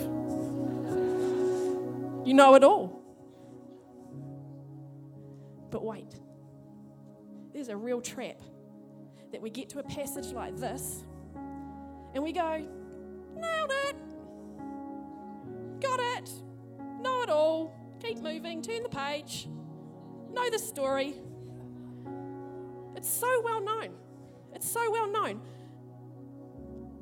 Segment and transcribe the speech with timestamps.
[2.27, 3.00] You know it all.
[5.71, 6.15] But wait,
[7.53, 8.41] there's a real trap
[9.33, 11.05] that we get to a passage like this
[12.15, 12.67] and we go,
[13.37, 13.97] nailed it,
[15.81, 16.31] got it,
[17.01, 19.49] know it all, keep moving, turn the page,
[20.33, 21.15] know the story.
[22.97, 23.91] It's so well known.
[24.53, 25.41] It's so well known.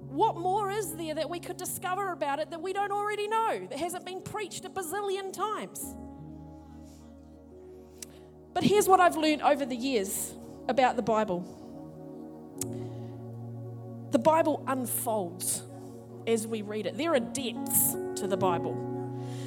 [0.09, 3.67] What more is there that we could discover about it that we don't already know,
[3.69, 5.95] that hasn't been preached a bazillion times?
[8.59, 10.35] But here's what I've learned over the years
[10.67, 11.45] about the Bible
[14.11, 15.63] the Bible unfolds
[16.27, 18.73] as we read it, there are depths to the Bible.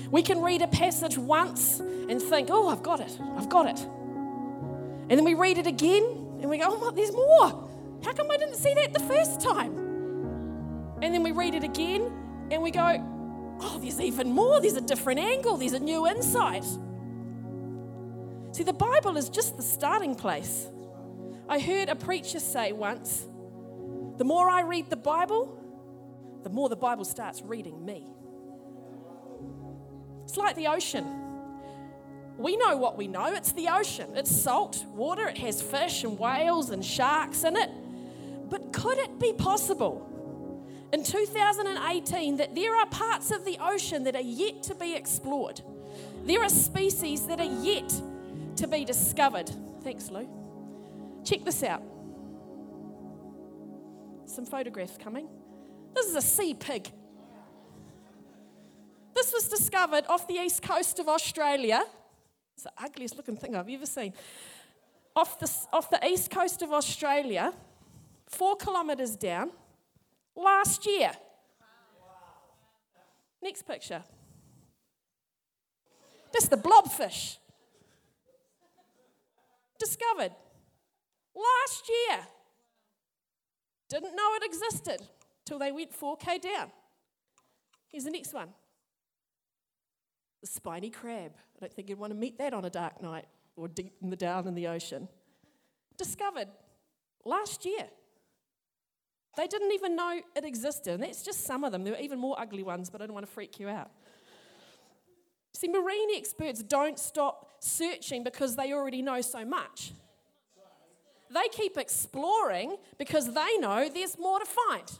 [0.09, 3.81] We can read a passage once and think, oh, I've got it, I've got it.
[3.81, 6.03] And then we read it again
[6.40, 7.69] and we go, oh, there's more.
[8.06, 9.78] How come I didn't see that the first time?
[11.02, 12.09] And then we read it again
[12.50, 14.62] and we go, oh, there's even more.
[14.62, 16.64] There's a different angle, there's a new insight.
[18.51, 20.67] See, the Bible is just the starting place.
[21.47, 23.25] I heard a preacher say once
[24.17, 25.57] the more I read the Bible,
[26.44, 28.06] the more the Bible starts reading me.
[30.23, 31.06] It's like the ocean.
[32.38, 33.34] We know what we know.
[33.34, 34.11] It's the ocean.
[34.16, 35.28] It's salt water.
[35.28, 37.69] It has fish and whales and sharks in it.
[38.50, 40.07] But could it be possible
[40.91, 45.61] in 2018 that there are parts of the ocean that are yet to be explored?
[46.25, 47.91] There are species that are yet
[48.61, 49.49] to be discovered.
[49.83, 50.27] Thanks, Lou.
[51.23, 51.83] Check this out.
[54.25, 55.27] Some photographs coming.
[55.94, 56.89] This is a sea pig.
[59.13, 61.83] This was discovered off the east coast of Australia
[62.63, 64.13] it's the ugliest looking thing I've ever seen.
[65.16, 67.53] Off the, off the east coast of Australia,
[68.28, 69.49] four kilometres down,
[70.35, 71.11] last year.
[73.41, 74.03] Next picture.
[76.31, 77.38] This the blobfish.
[79.81, 80.31] Discovered
[81.36, 82.19] last year.
[83.90, 85.02] Didn't know it existed
[85.44, 86.72] till they went 4K down.
[87.88, 88.50] Here's the next one
[90.41, 91.31] the spiny crab.
[91.56, 93.25] I don't think you'd want to meet that on a dark night
[93.56, 95.08] or deep in the down in the ocean.
[95.97, 96.50] Discovered
[97.25, 97.88] last year.
[99.36, 100.94] They didn't even know it existed.
[100.94, 101.84] And that's just some of them.
[101.84, 103.90] There were even more ugly ones, but I don't want to freak you out.
[105.53, 109.94] See, marine experts don't stop searching because they already know so much.
[111.34, 114.91] They keep exploring because they know there's more to find.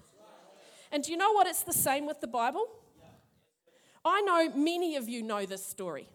[0.92, 1.48] And do you know what?
[1.48, 2.66] It's the same with the Bible.
[4.04, 6.08] I know many of you know this story.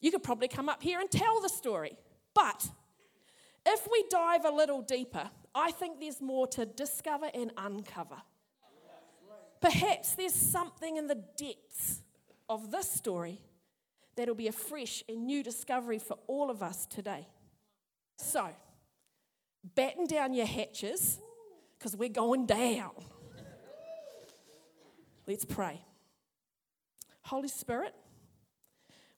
[0.00, 1.96] You could probably come up here and tell the story.
[2.34, 2.68] But
[3.66, 8.16] if we dive a little deeper, I think there's more to discover and uncover.
[9.60, 12.02] Perhaps there's something in the depths
[12.48, 13.40] of this story
[14.16, 17.26] that'll be a fresh and new discovery for all of us today.
[18.16, 18.48] So,
[19.74, 21.20] batten down your hatches
[21.78, 22.90] because we're going down.
[25.26, 25.82] Let's pray.
[27.22, 27.94] Holy Spirit,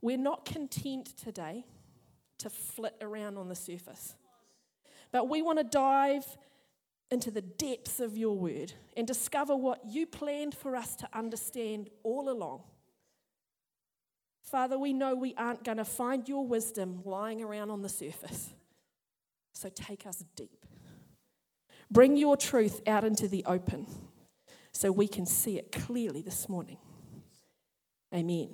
[0.02, 1.64] we're not content today
[2.38, 4.16] to flit around on the surface,
[5.12, 6.24] but we want to dive
[7.10, 11.88] into the depths of your word and discover what you planned for us to understand
[12.02, 12.62] all along.
[14.50, 18.50] Father, we know we aren't going to find your wisdom lying around on the surface.
[19.52, 20.64] So take us deep.
[21.90, 23.86] Bring your truth out into the open
[24.72, 26.78] so we can see it clearly this morning.
[28.12, 28.48] Amen.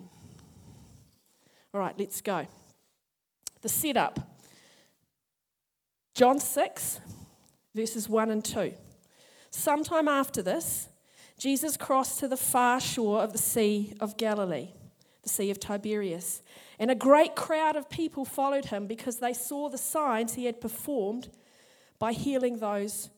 [1.72, 2.46] All right, let's go.
[3.62, 4.36] The setup
[6.14, 7.00] John 6,
[7.74, 8.72] verses 1 and 2.
[9.50, 10.88] Sometime after this,
[11.38, 14.70] Jesus crossed to the far shore of the Sea of Galilee,
[15.26, 16.42] Sea of Tiberias,
[16.78, 20.60] and a great crowd of people followed him because they saw the signs he had
[20.60, 21.28] performed
[21.98, 23.10] by healing those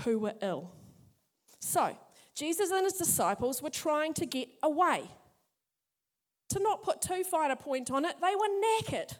[0.00, 0.70] who were ill.
[1.60, 1.96] So,
[2.34, 5.08] Jesus and his disciples were trying to get away.
[6.50, 9.16] To not put too fine a point on it, they were knackered.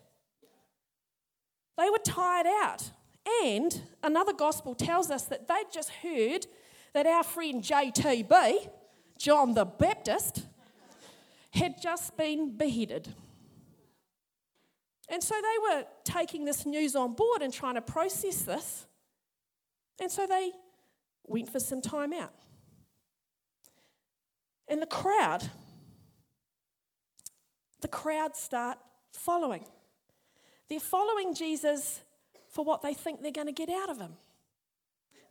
[1.78, 2.90] They were tired out.
[3.44, 6.46] And another gospel tells us that they'd just heard
[6.92, 8.68] that our friend JTB,
[9.18, 10.44] John the Baptist,
[11.54, 13.14] had just been beheaded.
[15.08, 18.86] And so they were taking this news on board and trying to process this.
[20.00, 20.50] And so they
[21.24, 22.32] went for some time out.
[24.66, 25.50] And the crowd,
[27.82, 28.78] the crowd start
[29.12, 29.64] following.
[30.68, 32.00] They're following Jesus
[32.48, 34.14] for what they think they're going to get out of him.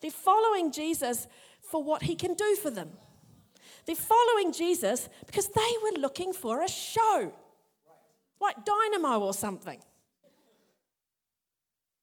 [0.02, 1.28] They're following Jesus
[1.62, 2.92] for what he can do for them.
[3.86, 7.34] They're following Jesus because they were looking for a show,
[8.40, 9.80] like Dynamo or something.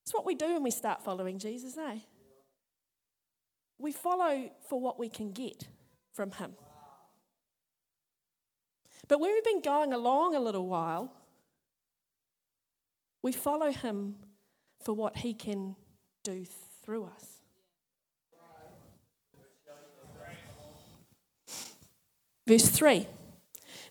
[0.02, 1.98] It's what we do when we start following Jesus, eh?
[3.78, 5.68] We follow for what we can get
[6.12, 6.52] from him.
[9.08, 11.12] But when we've been going along a little while,
[13.22, 14.16] we follow him
[14.82, 15.76] for what he can
[16.22, 16.44] do
[16.82, 17.39] through us.
[22.46, 23.06] Verse 3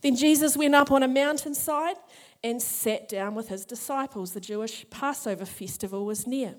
[0.01, 1.97] Then Jesus went up on a mountainside
[2.43, 4.33] and sat down with his disciples.
[4.33, 6.55] The Jewish Passover festival was near.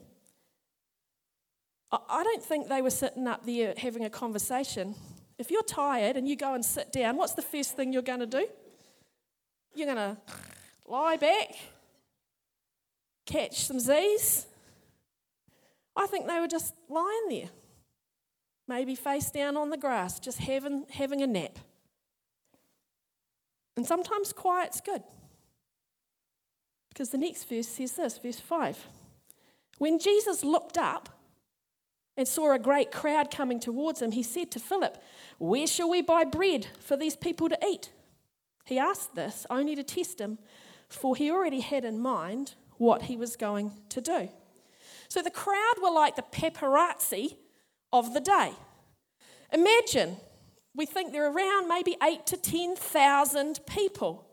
[1.93, 4.95] I don't think they were sitting up there having a conversation.
[5.39, 8.21] If you're tired and you go and sit down, what's the first thing you're going
[8.21, 8.47] to do?
[9.75, 10.17] You're going to
[10.87, 11.49] lie back,
[13.27, 14.47] catch some Z's.
[15.97, 17.49] I think they were just lying there,
[18.69, 21.59] maybe face down on the grass, just having, having a nap.
[23.81, 25.03] And sometimes quiet's good.
[26.91, 28.87] Because the next verse says this, verse 5.
[29.79, 31.09] When Jesus looked up
[32.15, 35.03] and saw a great crowd coming towards him, he said to Philip,
[35.39, 37.91] Where shall we buy bread for these people to eat?
[38.67, 40.37] He asked this only to test him,
[40.91, 44.29] for he already had in mind what he was going to do.
[45.09, 47.37] So the crowd were like the paparazzi
[47.95, 48.53] of the day.
[49.51, 50.19] Imagine,
[50.75, 54.27] we think there are around maybe eight to 10,000 people.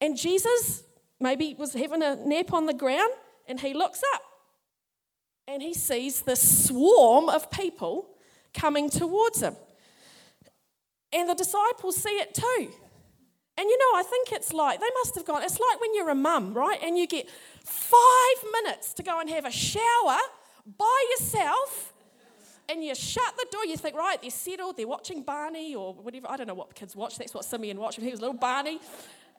[0.00, 0.84] And Jesus
[1.20, 3.12] maybe was having a nap on the ground
[3.46, 4.22] and he looks up
[5.46, 8.08] and he sees this swarm of people
[8.54, 9.56] coming towards him.
[11.12, 12.72] And the disciples see it too.
[13.58, 16.10] And you know, I think it's like, they must have gone, it's like when you're
[16.10, 16.78] a mum, right?
[16.82, 17.28] And you get
[17.64, 20.18] five minutes to go and have a shower
[20.78, 21.91] by yourself.
[22.72, 26.30] And you shut the door, you think, right, they're settled, they're watching Barney or whatever.
[26.30, 28.80] I don't know what kids watch, that's what Simeon watched when he was little Barney.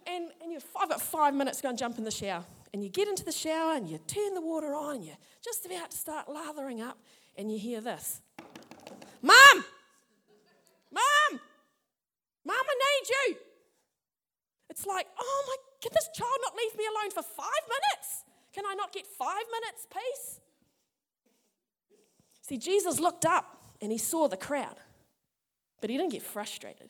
[0.05, 2.45] And, and you've I've got five minutes to go and jump in the shower.
[2.73, 5.65] And you get into the shower and you turn the water on and you're just
[5.65, 6.99] about to start lathering up
[7.35, 8.21] and you hear this
[9.23, 9.65] Mom!
[10.91, 11.39] Mom!
[12.45, 13.37] Mom, I need you!
[14.69, 18.25] It's like, oh my, can this child not leave me alone for five minutes?
[18.53, 20.39] Can I not get five minutes peace?
[22.43, 24.75] See, Jesus looked up and he saw the crowd,
[25.81, 26.89] but he didn't get frustrated.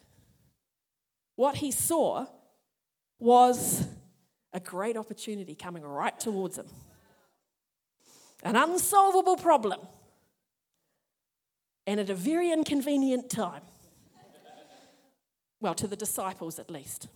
[1.36, 2.26] What he saw
[3.20, 3.88] was
[4.52, 6.68] a great opportunity coming right towards him
[8.44, 9.80] an unsolvable problem,
[11.88, 13.62] and at a very inconvenient time.
[15.62, 17.08] Well, to the disciples at least.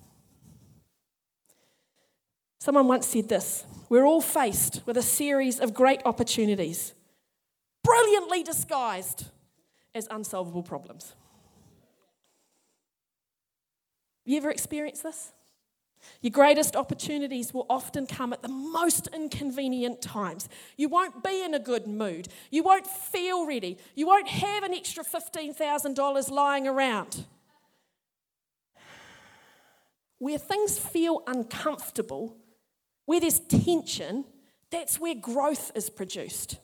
[2.60, 6.94] Someone once said this We're all faced with a series of great opportunities,
[7.88, 9.25] brilliantly disguised
[9.96, 11.15] as unsolvable problems.
[14.25, 15.32] You ever experienced this?
[16.22, 20.50] Your greatest opportunities will often come at the most inconvenient times.
[20.75, 22.27] You won't be in a good mood.
[22.51, 23.77] You won't feel ready.
[23.96, 27.25] You won't have an extra $15,000 lying around.
[30.20, 32.36] Where things feel uncomfortable,
[33.06, 34.25] where there's tension,
[34.72, 36.58] that's where growth is produced.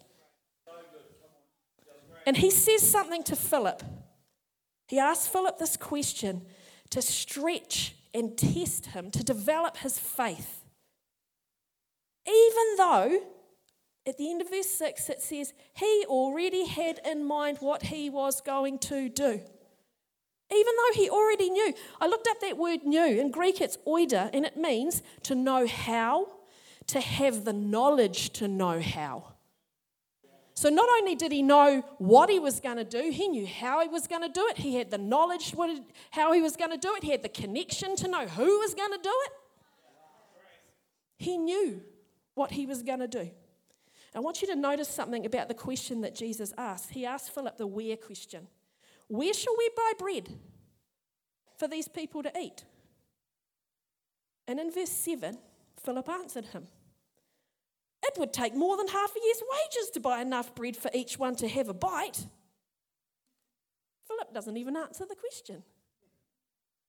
[2.25, 3.83] And he says something to Philip.
[4.87, 6.43] He asks Philip this question
[6.89, 10.63] to stretch and test him to develop his faith.
[12.27, 13.21] Even though
[14.05, 18.09] at the end of verse 6 it says he already had in mind what he
[18.09, 19.41] was going to do.
[20.51, 21.73] Even though he already knew.
[21.99, 23.19] I looked up that word knew.
[23.19, 26.27] In Greek it's oida, and it means to know how,
[26.87, 29.32] to have the knowledge to know how.
[30.55, 33.81] So not only did he know what he was going to do, he knew how
[33.81, 34.57] he was going to do it.
[34.57, 35.53] He had the knowledge
[36.11, 37.03] how he was going to do it.
[37.03, 39.31] He had the connection to know who was going to do it.
[41.17, 41.81] He knew
[42.35, 43.31] what he was going to do.
[44.15, 46.91] I want you to notice something about the question that Jesus asked.
[46.91, 48.47] He asked Philip the where question
[49.07, 50.29] Where shall we buy bread
[51.57, 52.63] for these people to eat?
[54.47, 55.37] And in verse 7,
[55.83, 56.67] Philip answered him
[58.03, 61.17] it would take more than half a year's wages to buy enough bread for each
[61.17, 62.25] one to have a bite.
[64.07, 65.63] Philip doesn't even answer the question.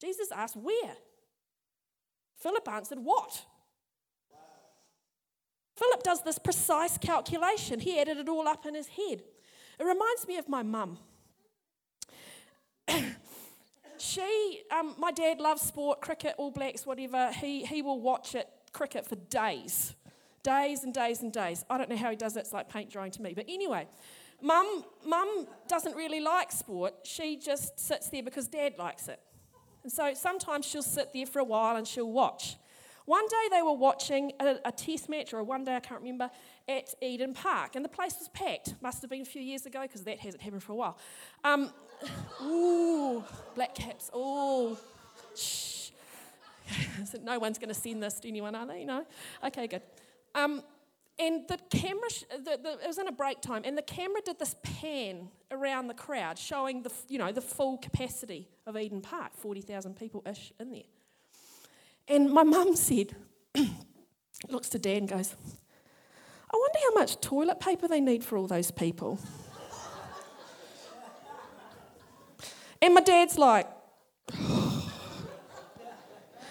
[0.00, 0.96] Jesus asked, Where?
[2.36, 3.44] Philip answered, What?
[5.76, 7.80] Philip does this precise calculation.
[7.80, 9.22] He added it all up in his head.
[9.78, 10.98] It reminds me of my mum.
[13.98, 17.32] she, um, my dad loves sport, cricket, All Blacks, whatever.
[17.32, 19.94] He, he will watch it, cricket, for days
[20.44, 21.64] days and days and days.
[21.68, 23.34] I don't know how he does it, it's like paint drying to me.
[23.34, 23.88] But anyway,
[24.40, 26.94] mum, mum doesn't really like sport.
[27.02, 29.18] She just sits there because dad likes it.
[29.82, 32.56] And so sometimes she'll sit there for a while and she'll watch.
[33.06, 36.30] One day they were watching a, a, test match, or one day I can't remember,
[36.66, 38.76] at Eden Park, and the place was packed.
[38.80, 40.96] Must have been a few years ago because that hasn't happened for a while.
[41.44, 41.70] Um,
[42.42, 43.22] ooh,
[43.54, 44.10] black caps.
[44.14, 44.78] Oh,
[45.36, 45.90] shh.
[47.22, 48.86] no one's going to send this to anyone, are they?
[48.86, 49.04] No?
[49.44, 49.82] Okay, good.
[50.34, 50.62] Um,
[51.18, 54.40] and the camera, the, the, it was in a break time, and the camera did
[54.40, 59.30] this pan around the crowd, showing the, you know, the full capacity of Eden Park,
[59.36, 60.82] 40,000 people ish in there.
[62.08, 63.14] And my mum said,
[64.48, 65.36] looks to Dan and goes,
[66.52, 69.20] I wonder how much toilet paper they need for all those people.
[72.82, 73.68] and my dad's like,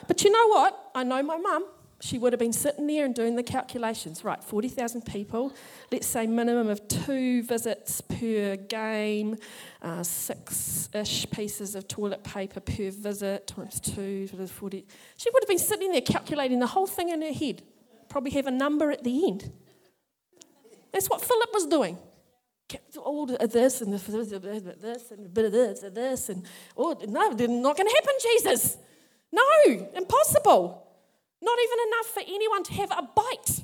[0.07, 0.91] but you know what?
[0.95, 1.65] I know my mum
[2.03, 4.25] she would have been sitting there and doing the calculations.
[4.25, 5.53] Right, 40,000 people,
[5.89, 9.37] let's say minimum of two visits per game,
[9.81, 14.85] uh, six ish pieces of toilet paper per visit, times two, 40.
[15.15, 17.63] She would have been sitting there calculating the whole thing in her head,
[18.09, 19.49] probably have a number at the end.
[20.91, 21.97] That's what Philip was doing.
[22.97, 26.45] All of this and this and a bit of this and this and
[26.75, 28.77] oh no, they're not going to happen, Jesus.
[29.31, 30.82] No, impossible.
[31.43, 33.63] Not even enough for anyone to have a bite.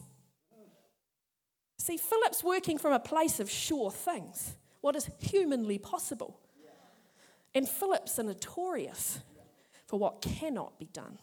[1.78, 6.42] See, Philip's working from a place of sure things, what is humanly possible.
[7.56, 9.20] And Philip's notorious
[9.88, 11.18] for what cannot be done.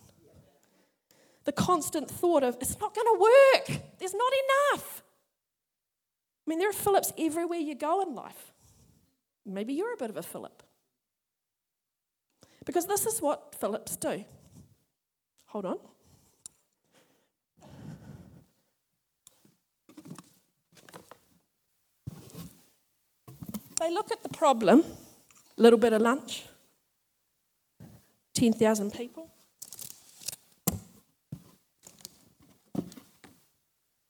[1.45, 4.33] The constant thought of, it's not going to work, there's not
[4.73, 5.03] enough.
[6.47, 8.53] I mean, there are Philips everywhere you go in life.
[9.45, 10.63] Maybe you're a bit of a Philip.
[12.65, 14.25] Because this is what Philips do.
[15.47, 15.79] Hold on.
[23.79, 24.85] They look at the problem,
[25.59, 26.45] a little bit of lunch,
[28.35, 29.31] 10,000 people.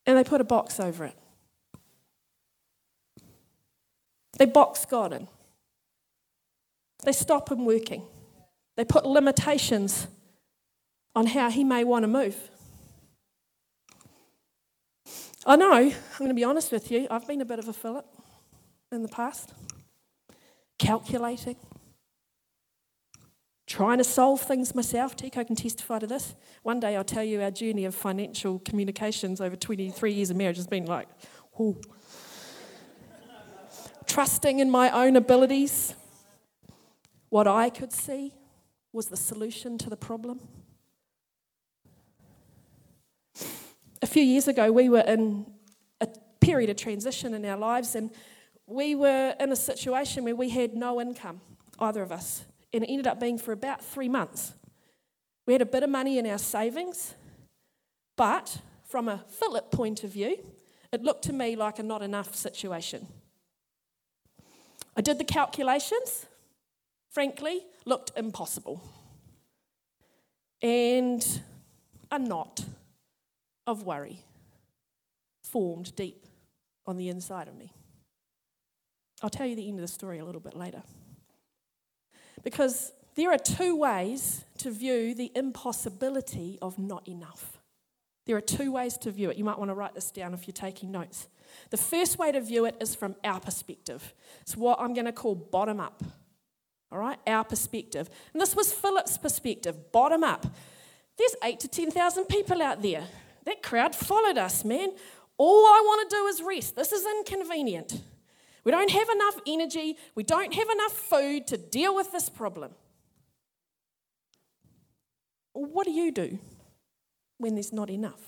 [0.06, 1.16] And they put a box over it.
[4.38, 5.26] They box God in.
[7.02, 8.02] They stop him working.
[8.76, 10.06] They put limitations
[11.14, 12.37] on how he may want to move.
[15.44, 17.73] I know, I'm going to be honest with you, I've been a bit of a
[17.73, 18.06] Philip
[18.97, 19.53] in the past,
[20.79, 21.57] calculating,
[23.67, 25.15] trying to solve things myself.
[25.15, 26.35] Tico can testify to this.
[26.62, 30.57] One day I'll tell you our journey of financial communications over 23 years of marriage
[30.57, 31.09] has been like,
[31.57, 31.81] whoo.
[34.07, 35.95] Trusting in my own abilities,
[37.29, 38.33] what I could see
[38.93, 40.41] was the solution to the problem.
[44.00, 45.45] A few years ago, we were in
[46.00, 46.09] a
[46.41, 48.11] period of transition in our lives, and
[48.66, 51.40] we were in a situation where we had no income,
[51.78, 54.54] either of us, and it ended up being for about three months.
[55.46, 57.14] We had a bit of money in our savings,
[58.16, 60.38] but from a Philip point of view,
[60.92, 63.06] it looked to me like a not enough situation.
[64.96, 66.26] I did the calculations,
[67.11, 68.82] frankly, looked impossible.
[70.62, 71.25] And
[72.11, 72.64] a knot
[73.66, 74.20] of worry
[75.42, 76.26] formed deep
[76.87, 77.73] on the inside of me.
[79.23, 80.82] I'll tell you the end of the story a little bit later.
[82.42, 87.58] Because There are two ways to view the impossibility of not enough.
[88.26, 89.38] There are two ways to view it.
[89.38, 91.26] You might want to write this down if you're taking notes.
[91.70, 94.12] The first way to view it is from our perspective.
[94.42, 96.02] It's what I'm going to call bottom up.
[96.92, 98.11] All right, our perspective.
[98.35, 100.46] And this was Philip's perspective, bottom up.
[101.16, 103.04] There's eight to 10,000 people out there.
[103.44, 104.90] That crowd followed us, man.
[105.38, 106.76] All I want to do is rest.
[106.76, 108.02] This is inconvenient.
[108.66, 109.96] We don't have enough energy.
[110.16, 112.73] We don't have enough food to deal with this problem.
[115.52, 116.40] What do you do
[117.38, 118.20] when there's not enough?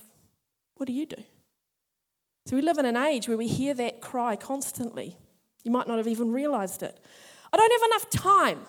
[0.77, 1.25] What do you do?
[2.47, 5.17] So we live in an age where we hear that cry constantly.
[5.65, 6.97] You might not have even realized it.
[7.53, 8.61] I don't have enough time.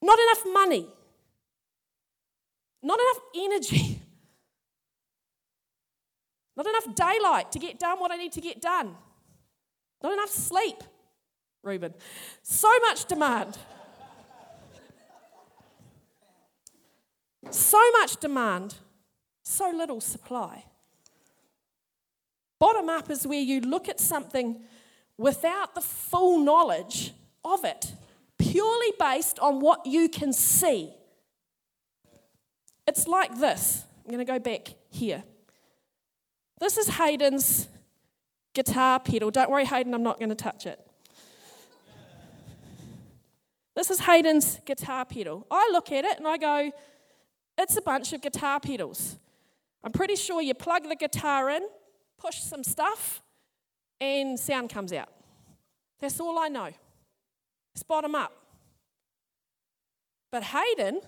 [0.00, 0.88] Not enough money.
[2.82, 3.98] Not enough energy.
[6.56, 8.94] Not enough daylight to get done what I need to get done.
[10.02, 10.76] Not enough sleep,
[11.62, 11.94] Reuben.
[12.42, 13.58] So much demand.
[17.50, 18.76] So much demand,
[19.42, 20.64] so little supply.
[22.58, 24.62] Bottom up is where you look at something
[25.18, 27.12] without the full knowledge
[27.44, 27.92] of it,
[28.38, 30.92] purely based on what you can see.
[32.86, 33.84] It's like this.
[34.04, 35.24] I'm going to go back here.
[36.62, 37.66] This is Hayden's
[38.54, 39.32] guitar pedal.
[39.32, 40.78] Don't worry, Hayden, I'm not going to touch it.
[43.74, 45.44] This is Hayden's guitar pedal.
[45.50, 46.70] I look at it and I go,
[47.58, 49.16] it's a bunch of guitar pedals.
[49.82, 51.66] I'm pretty sure you plug the guitar in,
[52.16, 53.22] push some stuff,
[54.00, 55.08] and sound comes out.
[55.98, 56.70] That's all I know.
[57.74, 58.32] It's bottom up.
[60.30, 61.00] But Hayden,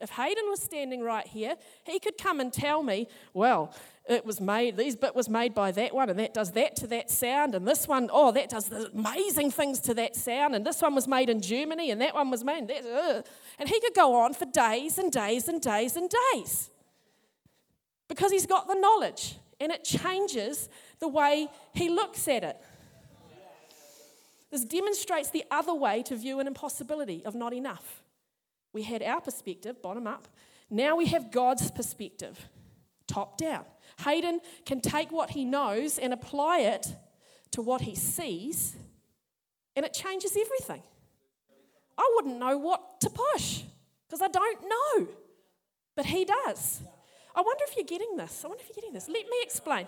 [0.00, 3.74] if Hayden was standing right here, he could come and tell me, well,
[4.08, 6.86] it was made, these bit was made by that one, and that does that to
[6.86, 10.80] that sound, and this one, oh, that does amazing things to that sound, and this
[10.80, 13.22] one was made in Germany, and that one was made, that, uh.
[13.58, 16.70] and he could go on for days and days and days and days
[18.08, 20.68] because he's got the knowledge, and it changes
[21.00, 22.56] the way he looks at it.
[24.50, 28.02] This demonstrates the other way to view an impossibility of not enough.
[28.72, 30.28] We had our perspective, bottom up.
[30.70, 32.38] Now we have God's perspective,
[33.06, 33.64] top down.
[34.04, 36.94] Hayden can take what he knows and apply it
[37.52, 38.76] to what he sees,
[39.74, 40.82] and it changes everything.
[41.96, 43.62] I wouldn't know what to push
[44.06, 45.08] because I don't know,
[45.96, 46.82] but he does.
[47.34, 48.44] I wonder if you're getting this.
[48.44, 49.08] I wonder if you're getting this.
[49.08, 49.86] Let me explain.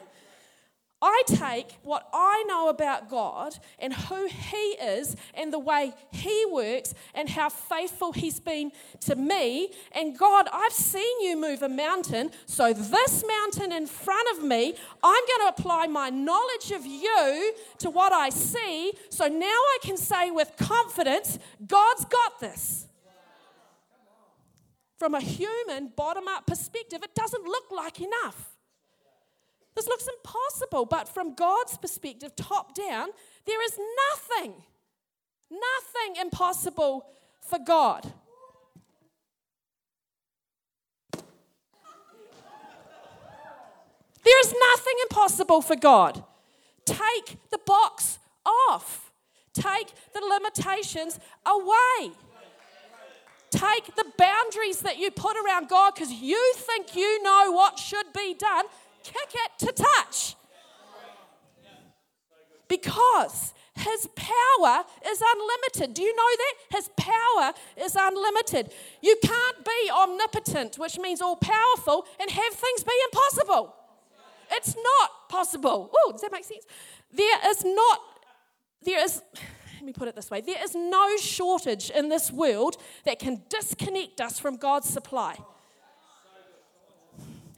[1.02, 6.44] I take what I know about God and who He is and the way He
[6.50, 9.72] works and how faithful He's been to me.
[9.92, 14.74] And God, I've seen you move a mountain, so this mountain in front of me,
[15.02, 18.92] I'm going to apply my knowledge of you to what I see.
[19.08, 22.86] So now I can say with confidence, God's got this.
[24.98, 28.49] From a human bottom up perspective, it doesn't look like enough.
[29.80, 33.08] This looks impossible, but from God's perspective, top down,
[33.46, 33.78] there is
[34.10, 34.52] nothing,
[35.50, 37.06] nothing impossible
[37.40, 38.12] for God.
[44.22, 46.24] There is nothing impossible for God.
[46.84, 49.10] Take the box off,
[49.54, 52.12] take the limitations away.
[53.50, 58.12] Take the boundaries that you put around God because you think you know what should
[58.14, 58.66] be done
[59.02, 60.36] kick it to touch.
[62.68, 65.94] Because his power is unlimited.
[65.94, 66.54] Do you know that?
[66.76, 68.72] His power is unlimited.
[69.00, 73.74] You can't be omnipotent, which means all powerful, and have things be impossible.
[74.52, 75.90] It's not possible.
[75.96, 76.66] Oh, does that make sense?
[77.12, 78.00] There is not,
[78.82, 79.22] there is,
[79.76, 83.42] let me put it this way there is no shortage in this world that can
[83.48, 85.36] disconnect us from God's supply.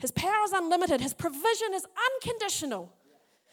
[0.03, 2.93] His power is unlimited, His provision is unconditional.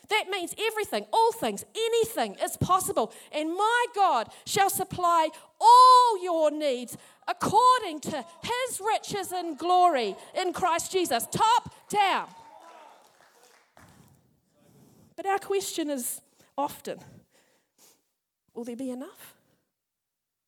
[0.09, 3.13] That means everything, all things, anything is possible.
[3.31, 5.29] And my God shall supply
[5.62, 12.27] all your needs according to his riches and glory in Christ Jesus, top down.
[15.15, 16.21] But our question is
[16.57, 16.97] often
[18.55, 19.35] will there be enough?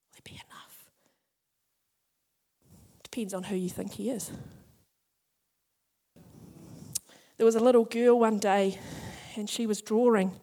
[0.09, 0.85] Will there be enough?
[3.03, 4.31] Depends on who you think he is.
[7.41, 8.77] There was a little girl one day,
[9.35, 10.39] and she was drawing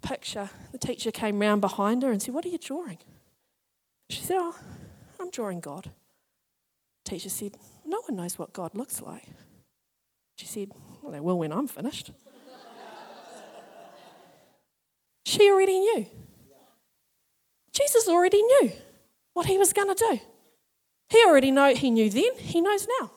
[0.00, 0.48] a picture.
[0.70, 2.98] The teacher came round behind her and said, What are you drawing?
[4.08, 4.56] She said, Oh,
[5.18, 5.90] I'm drawing God.
[7.04, 9.24] The teacher said, No one knows what God looks like.
[10.36, 10.70] She said,
[11.02, 12.12] Well, they will when I'm finished.
[15.24, 16.06] she already knew.
[17.72, 18.70] Jesus already knew
[19.32, 20.20] what he was going to do.
[21.08, 23.10] He already know he knew then, he knows now.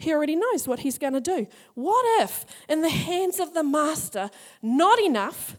[0.00, 1.46] He already knows what he's going to do.
[1.74, 4.30] What if in the hands of the master
[4.62, 5.58] not enough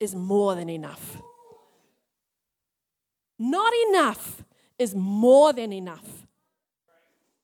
[0.00, 1.22] is more than enough?
[3.38, 4.44] Not enough
[4.76, 6.26] is more than enough.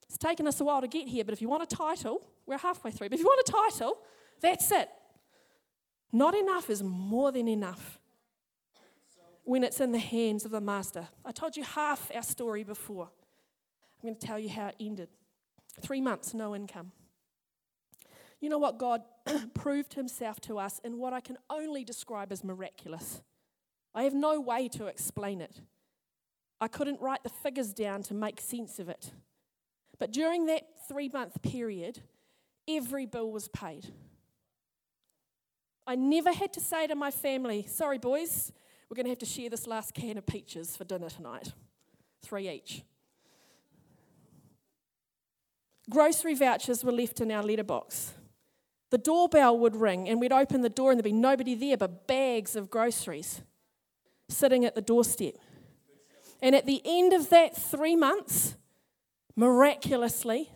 [0.09, 2.57] It's taken us a while to get here, but if you want a title, we're
[2.57, 3.07] halfway through.
[3.07, 3.97] But if you want a title,
[4.41, 4.89] that's it.
[6.11, 7.99] Not enough is more than enough
[9.45, 11.07] when it's in the hands of the master.
[11.23, 13.05] I told you half our story before.
[13.05, 15.07] I'm going to tell you how it ended.
[15.81, 16.91] Three months, no income.
[18.39, 18.77] You know what?
[18.77, 19.01] God
[19.53, 23.21] proved himself to us in what I can only describe as miraculous.
[23.95, 25.61] I have no way to explain it.
[26.59, 29.11] I couldn't write the figures down to make sense of it.
[29.99, 32.01] But during that three month period,
[32.67, 33.87] every bill was paid.
[35.85, 38.51] I never had to say to my family, sorry, boys,
[38.89, 41.53] we're going to have to share this last can of peaches for dinner tonight.
[42.21, 42.83] Three each.
[45.89, 48.13] Grocery vouchers were left in our letterbox.
[48.89, 52.07] The doorbell would ring, and we'd open the door, and there'd be nobody there but
[52.07, 53.41] bags of groceries
[54.29, 55.35] sitting at the doorstep.
[56.41, 58.55] And at the end of that three months,
[59.35, 60.51] miraculously,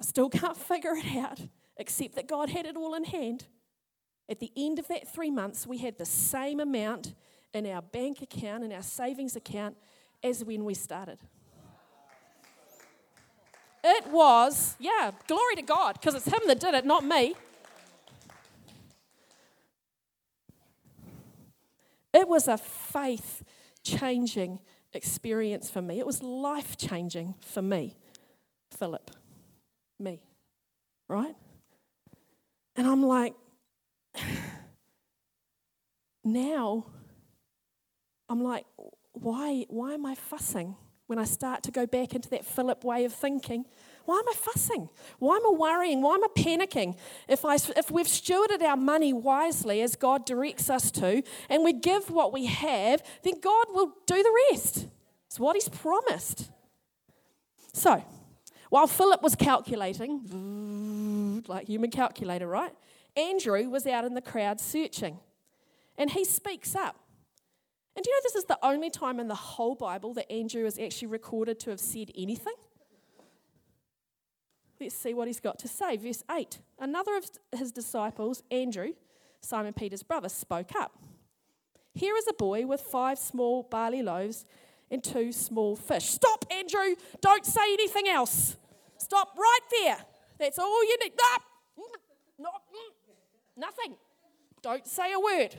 [0.00, 1.40] I still can't figure it out,
[1.76, 3.46] except that God had it all in hand.
[4.28, 7.14] At the end of that three months, we had the same amount
[7.52, 9.76] in our bank account, in our savings account,
[10.22, 11.18] as when we started.
[13.86, 17.34] It was, yeah, glory to God, because it's Him that did it, not me.
[22.14, 23.44] It was a faith
[23.82, 24.60] changing
[24.94, 25.98] experience for me.
[25.98, 27.94] It was life changing for me,
[28.70, 29.10] Philip,
[30.00, 30.22] me,
[31.06, 31.34] right?
[32.76, 33.34] And I'm like,
[36.24, 36.86] now,
[38.30, 38.64] I'm like,
[39.12, 40.76] why, why am I fussing?
[41.14, 43.66] When I start to go back into that Philip way of thinking,
[44.04, 44.88] why am I fussing?
[45.20, 46.02] Why am I worrying?
[46.02, 46.96] Why am I panicking?
[47.28, 51.72] If, I, if we've stewarded our money wisely as God directs us to, and we
[51.72, 54.88] give what we have, then God will do the rest.
[55.28, 56.50] It's what He's promised.
[57.72, 58.02] So,
[58.70, 62.72] while Philip was calculating, like human calculator, right?
[63.16, 65.20] Andrew was out in the crowd searching.
[65.96, 66.96] And he speaks up.
[67.96, 70.66] And do you know this is the only time in the whole Bible that Andrew
[70.66, 72.54] is actually recorded to have said anything?
[74.80, 75.96] Let's see what he's got to say.
[75.96, 78.94] Verse 8 Another of his disciples, Andrew,
[79.40, 80.98] Simon Peter's brother, spoke up.
[81.94, 84.44] Here is a boy with five small barley loaves
[84.90, 86.06] and two small fish.
[86.06, 86.96] Stop, Andrew!
[87.20, 88.56] Don't say anything else.
[88.98, 89.98] Stop right there.
[90.38, 91.12] That's all you need.
[92.38, 92.50] No,
[93.56, 93.94] nothing.
[94.60, 95.54] Don't say a word.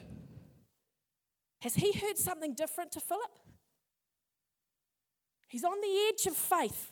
[1.62, 3.32] Has he heard something different to Philip?
[5.48, 6.92] He's on the edge of faith.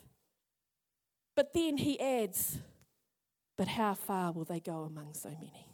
[1.34, 2.58] But then he adds,
[3.56, 5.68] But how far will they go among so many?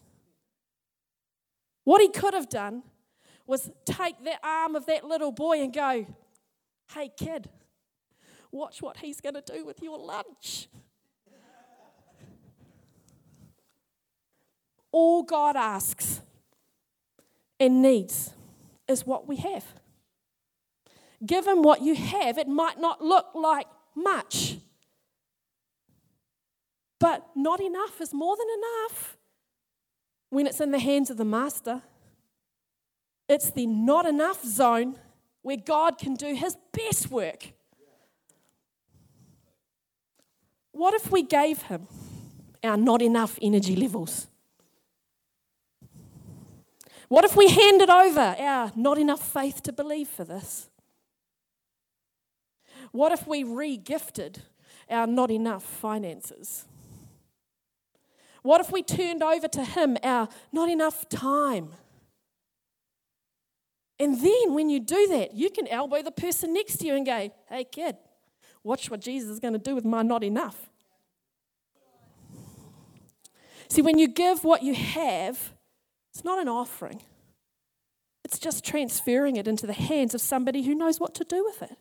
[1.85, 2.83] What he could have done
[3.47, 6.07] was take the arm of that little boy and go,
[6.95, 7.49] Hey, kid,
[8.51, 10.69] watch what he's going to do with your lunch.
[14.93, 16.21] All God asks
[17.61, 18.35] and needs
[18.91, 19.65] is what we have.
[21.25, 24.59] Given what you have, it might not look like much,
[26.99, 29.17] but not enough is more than enough
[30.31, 31.83] when it's in the hands of the master.
[33.29, 34.97] It's the not enough zone
[35.43, 37.53] where God can do his best work.
[40.73, 41.87] What if we gave him
[42.65, 44.27] our not enough energy levels?
[47.11, 50.71] What if we handed over our not enough faith to believe for this?
[52.93, 54.43] What if we re gifted
[54.89, 56.67] our not enough finances?
[58.45, 61.73] What if we turned over to Him our not enough time?
[63.99, 67.05] And then when you do that, you can elbow the person next to you and
[67.05, 67.97] go, hey, kid,
[68.63, 70.71] watch what Jesus is going to do with my not enough.
[73.69, 75.55] See, when you give what you have,
[76.13, 77.03] it's not an offering,
[78.25, 81.63] it's just transferring it into the hands of somebody who knows what to do with
[81.63, 81.77] it.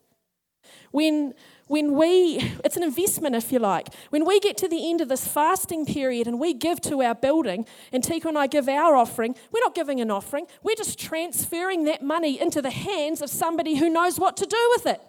[0.92, 1.34] When,
[1.68, 5.10] when we, it's an investment if you like, when we get to the end of
[5.10, 8.96] this fasting period and we give to our building, and Tika and I give our
[8.96, 13.30] offering, we're not giving an offering, we're just transferring that money into the hands of
[13.30, 15.02] somebody who knows what to do with it.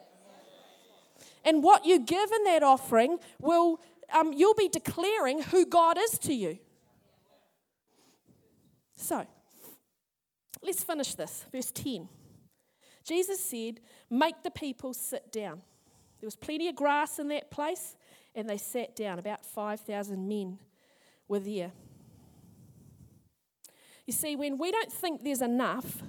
[1.45, 3.81] And what you give in that offering will,
[4.13, 6.59] um, you'll be declaring who God is to you.
[9.01, 9.27] So,
[10.63, 11.47] let's finish this.
[11.51, 12.07] Verse 10.
[13.03, 15.63] Jesus said, Make the people sit down.
[16.21, 17.97] There was plenty of grass in that place,
[18.35, 19.19] and they sat down.
[19.19, 20.59] About 5,000 men
[21.29, 21.73] were there.
[24.07, 26.03] You see, when we don't think there's enough,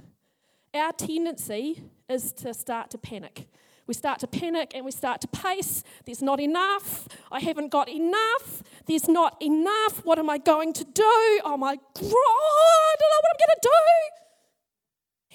[0.74, 3.48] our tendency is to start to panic.
[3.88, 5.84] We start to panic and we start to pace.
[6.06, 7.08] There's not enough.
[7.32, 8.64] I haven't got enough.
[8.86, 10.06] There's not enough.
[10.06, 11.42] What am I going to do?
[11.44, 12.14] Oh my God,
[13.02, 13.78] don't know what I'm going to do.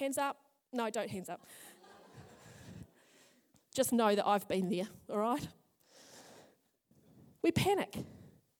[0.03, 0.37] Hands up.
[0.73, 1.41] No, don't hands up.
[3.73, 5.47] Just know that I've been there, all right?
[7.43, 7.95] We panic.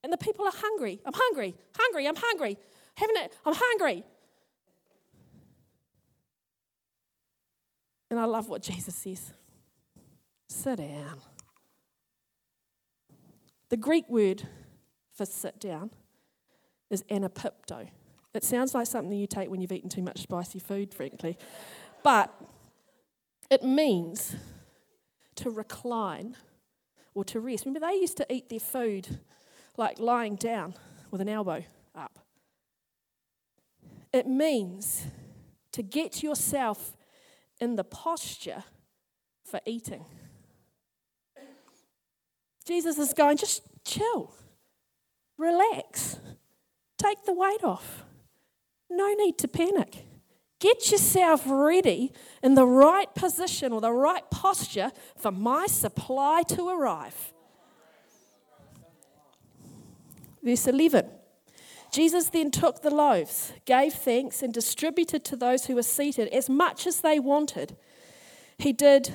[0.03, 1.01] And the people are hungry.
[1.05, 2.57] I'm hungry, hungry, I'm hungry.
[2.95, 3.33] Haven't it?
[3.45, 4.03] I'm hungry.
[8.09, 9.33] And I love what Jesus says
[10.47, 11.19] sit down.
[13.69, 14.47] The Greek word
[15.13, 15.91] for sit down
[16.89, 17.89] is anapipto.
[18.37, 21.39] It sounds like something you take when you've eaten too much spicy food, frankly.
[22.03, 22.31] But
[23.49, 24.35] it means
[25.37, 26.37] to recline
[27.15, 27.65] or to rest.
[27.65, 29.19] Remember, they used to eat their food
[29.75, 30.75] like lying down
[31.09, 31.63] with an elbow
[31.95, 32.19] up.
[34.13, 35.07] It means
[35.71, 36.95] to get yourself
[37.59, 38.65] in the posture
[39.43, 40.05] for eating.
[42.65, 44.31] Jesus is going, just chill,
[45.39, 46.19] relax,
[46.99, 48.03] take the weight off.
[48.89, 50.05] No need to panic.
[50.59, 56.67] Get yourself ready in the right position or the right posture for my supply to
[56.69, 57.33] arrive.
[60.43, 61.05] Verse 11
[61.91, 66.49] Jesus then took the loaves, gave thanks, and distributed to those who were seated as
[66.49, 67.77] much as they wanted.
[68.57, 69.13] He did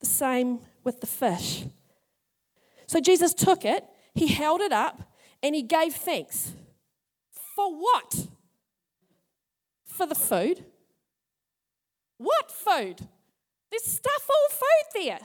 [0.00, 1.64] the same with the fish.
[2.86, 3.84] So Jesus took it,
[4.14, 6.52] he held it up, and he gave thanks.
[7.56, 8.28] For what?
[9.96, 10.64] For the food.
[12.18, 13.06] What food?
[13.70, 15.20] There's stuff all food there.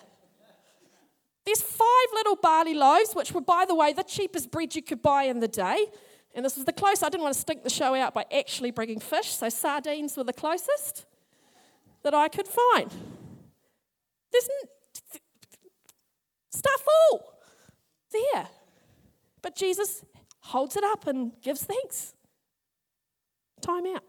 [1.44, 5.02] There's five little barley loaves, which were, by the way, the cheapest bread you could
[5.02, 5.88] buy in the day.
[6.36, 7.04] And this was the closest.
[7.04, 10.24] I didn't want to stink the show out by actually bringing fish, so sardines were
[10.24, 11.06] the closest
[12.04, 12.92] that I could find.
[14.32, 14.50] There's
[16.52, 17.40] stuff all
[18.12, 18.48] there.
[19.42, 20.06] But Jesus
[20.42, 22.14] holds it up and gives thanks.
[23.62, 24.04] Time out.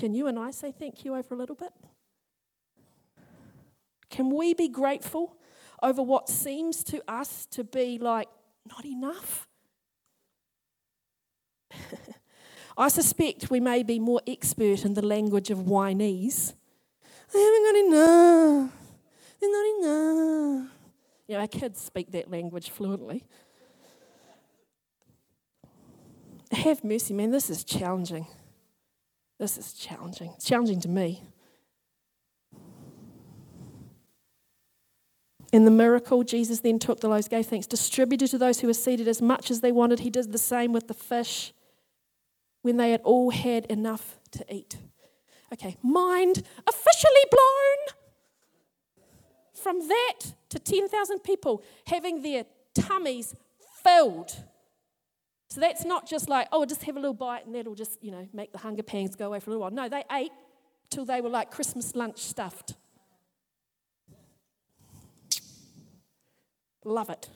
[0.00, 1.74] Can you and I say thank you over a little bit?
[4.08, 5.36] Can we be grateful
[5.82, 8.28] over what seems to us to be like
[8.66, 9.46] not enough?
[12.78, 16.54] I suspect we may be more expert in the language of whineys.
[17.34, 18.72] I haven't got enough.
[19.38, 20.70] There's not enough.
[21.28, 23.22] You know, our kids speak that language fluently.
[26.52, 27.32] Have mercy, man.
[27.32, 28.26] This is challenging.
[29.40, 30.32] This is challenging.
[30.36, 31.22] It's challenging to me.
[35.50, 38.74] In the miracle, Jesus then took the loaves, gave thanks, distributed to those who were
[38.74, 40.00] seated as much as they wanted.
[40.00, 41.54] He did the same with the fish
[42.60, 44.76] when they had all had enough to eat.
[45.54, 47.96] Okay, mind officially blown
[49.54, 53.34] from that to 10,000 people having their tummies
[53.82, 54.44] filled.
[55.50, 58.12] So that's not just like, oh, just have a little bite and that'll just, you
[58.12, 59.72] know, make the hunger pangs go away for a little while.
[59.72, 60.30] No, they ate
[60.90, 62.74] till they were like Christmas lunch stuffed.
[66.84, 67.28] Love it.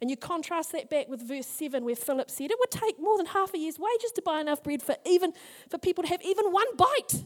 [0.00, 3.16] And you contrast that back with verse 7 where Philip said it would take more
[3.16, 5.32] than half a year's wages to buy enough bread for even
[5.68, 7.24] for people to have even one bite.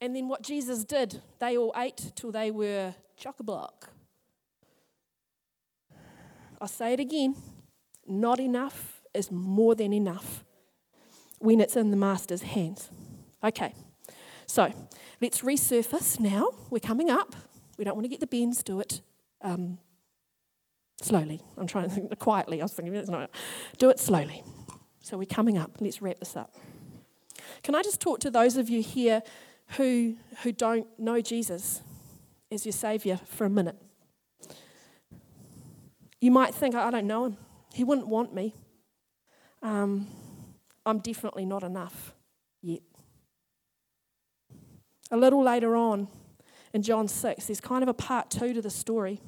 [0.00, 3.90] And then what Jesus did, they all ate till they were chock a block.
[6.60, 7.36] I'll say it again
[8.08, 10.44] not enough is more than enough
[11.38, 12.90] when it's in the Master's hands.
[13.42, 13.74] Okay,
[14.46, 14.72] so
[15.20, 16.50] let's resurface now.
[16.70, 17.36] We're coming up.
[17.76, 19.00] We don't want to get the bends, do it
[19.42, 19.78] um,
[21.00, 21.40] slowly.
[21.56, 22.60] I'm trying to think quietly.
[22.60, 23.30] I was thinking, not.
[23.78, 24.42] Do it slowly.
[25.00, 25.72] So we're coming up.
[25.80, 26.56] Let's wrap this up.
[27.62, 29.22] Can I just talk to those of you here
[29.76, 31.82] who, who don't know Jesus
[32.50, 33.76] as your Saviour for a minute.
[36.20, 37.36] You might think, I don't know him.
[37.72, 38.54] He wouldn't want me.
[39.62, 40.06] Um,
[40.86, 42.14] I'm definitely not enough
[42.62, 42.80] yet.
[45.10, 46.08] A little later on
[46.72, 49.20] in John 6, there's kind of a part two to the story.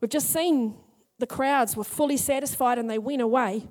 [0.00, 0.76] We've just seen
[1.18, 3.68] the crowds were fully satisfied and they went away.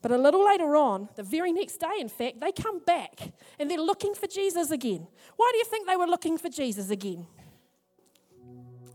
[0.00, 3.70] But a little later on, the very next day, in fact, they come back and
[3.70, 5.06] they're looking for Jesus again.
[5.36, 7.26] Why do you think they were looking for Jesus again?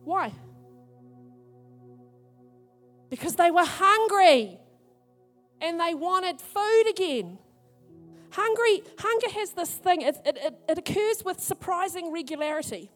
[0.03, 0.33] Why?
[3.09, 4.59] Because they were hungry
[5.63, 7.39] and they wanted food again.
[8.31, 12.91] Hungry, hunger has this thing, it, it, it, occurs with surprising regularity.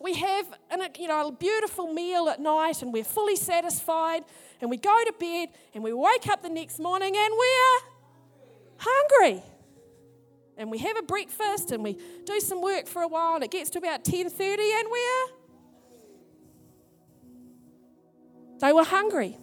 [0.00, 4.24] We have an, you know, a beautiful meal at night and we're fully satisfied,
[4.60, 7.80] and we go to bed and we wake up the next morning and we're
[8.78, 9.42] hungry.
[10.56, 13.50] And we have a breakfast and we do some work for a while and it
[13.50, 15.40] gets to about 10:30 and we're
[18.60, 19.38] They were hungry.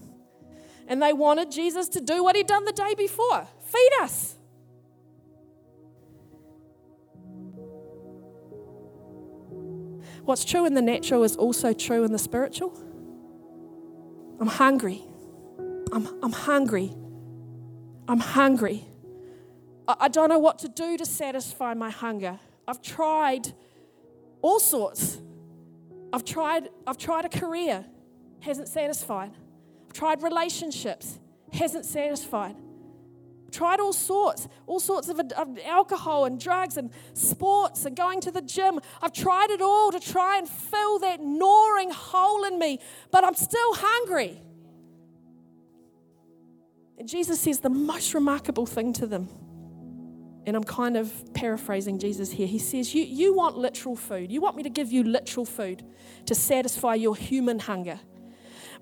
[0.88, 4.36] And they wanted Jesus to do what he'd done the day before feed us.
[10.24, 12.78] What's true in the natural is also true in the spiritual.
[14.40, 15.04] I'm hungry.
[15.92, 16.94] I'm, I'm hungry.
[18.08, 18.86] I'm hungry.
[19.88, 22.40] I, I don't know what to do to satisfy my hunger.
[22.68, 23.54] I've tried
[24.42, 25.20] all sorts.
[26.12, 27.86] I've tried, I've tried a career
[28.40, 29.32] hasn't satisfied.
[29.98, 31.18] Tried relationships,
[31.52, 32.56] hasn't satisfied.
[33.52, 38.30] Tried all sorts, all sorts of, of alcohol and drugs and sports and going to
[38.30, 38.80] the gym.
[39.02, 42.80] I've tried it all to try and fill that gnawing hole in me,
[43.10, 44.40] but I'm still hungry.
[47.00, 49.28] And Jesus says the most remarkable thing to them.
[50.46, 52.46] And I'm kind of paraphrasing Jesus here.
[52.46, 54.32] He says, you, you want literal food.
[54.32, 55.84] You want me to give you literal food
[56.28, 58.00] to satisfy your human hunger.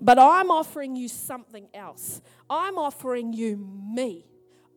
[0.00, 2.20] But I'm offering you something else.
[2.48, 4.26] I'm offering you me.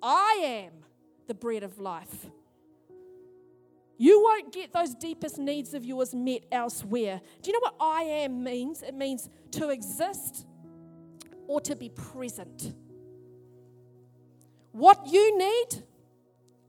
[0.01, 0.71] I am
[1.27, 2.27] the bread of life.
[3.97, 7.19] You won't get those deepest needs of yours met elsewhere.
[7.41, 8.81] Do you know what I am means?
[8.81, 10.45] It means to exist
[11.47, 12.73] or to be present.
[14.71, 15.83] What you need,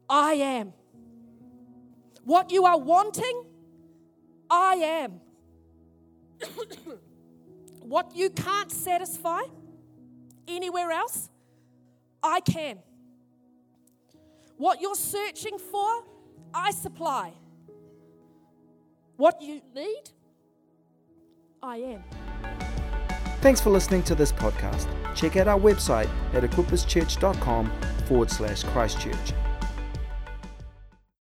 [0.09, 0.73] I am.
[2.25, 3.45] What you are wanting,
[4.51, 5.21] I am.
[7.91, 9.41] What you can't satisfy
[10.47, 11.29] anywhere else,
[12.23, 12.79] I can.
[14.59, 16.05] What you're searching for,
[16.55, 17.33] I supply.
[19.17, 20.05] What you need,
[21.61, 22.05] I am.
[23.41, 24.87] Thanks for listening to this podcast.
[25.17, 27.73] Check out our website at equipperschurch.com
[28.07, 29.33] forward slash Christchurch.